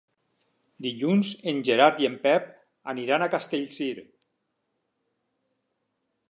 Dilluns 0.85 1.33
en 1.51 1.59
Gerard 1.67 2.01
i 2.05 2.09
en 2.09 2.15
Pep 2.23 2.47
aniran 2.95 3.27
a 3.27 3.31
Castellcir. 3.35 3.91